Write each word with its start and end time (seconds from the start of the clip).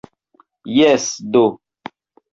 Jes 0.79 1.05
do! 1.37 1.45